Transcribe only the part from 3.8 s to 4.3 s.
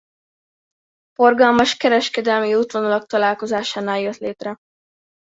jött